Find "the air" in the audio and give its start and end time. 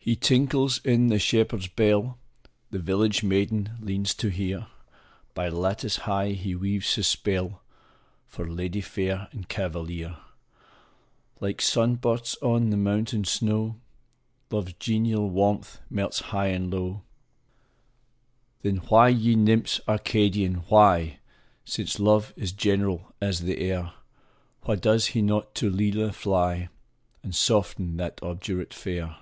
23.40-23.92